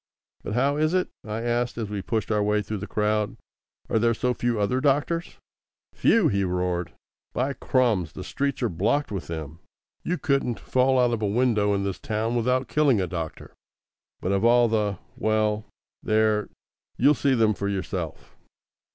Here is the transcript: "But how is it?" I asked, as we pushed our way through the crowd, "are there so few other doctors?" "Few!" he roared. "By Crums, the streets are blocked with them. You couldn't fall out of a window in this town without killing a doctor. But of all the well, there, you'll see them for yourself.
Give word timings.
"But 0.43 0.55
how 0.55 0.77
is 0.77 0.95
it?" 0.95 1.09
I 1.23 1.43
asked, 1.43 1.77
as 1.77 1.91
we 1.91 2.01
pushed 2.01 2.31
our 2.31 2.41
way 2.41 2.63
through 2.63 2.79
the 2.79 2.87
crowd, 2.87 3.37
"are 3.87 3.99
there 3.99 4.15
so 4.15 4.33
few 4.33 4.59
other 4.59 4.81
doctors?" 4.81 5.37
"Few!" 5.93 6.27
he 6.27 6.43
roared. 6.43 6.91
"By 7.33 7.53
Crums, 7.53 8.13
the 8.13 8.23
streets 8.23 8.63
are 8.63 8.69
blocked 8.69 9.11
with 9.11 9.27
them. 9.27 9.59
You 10.03 10.17
couldn't 10.17 10.59
fall 10.59 10.97
out 10.97 11.13
of 11.13 11.21
a 11.21 11.27
window 11.27 11.75
in 11.75 11.83
this 11.83 11.99
town 11.99 12.35
without 12.35 12.67
killing 12.67 12.99
a 12.99 13.05
doctor. 13.05 13.53
But 14.21 14.31
of 14.31 14.43
all 14.43 14.67
the 14.67 14.97
well, 15.17 15.65
there, 16.01 16.49
you'll 16.97 17.13
see 17.13 17.35
them 17.35 17.53
for 17.53 17.67
yourself. 17.67 18.35